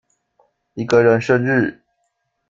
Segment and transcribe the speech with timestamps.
[0.73, 1.79] 一個人生日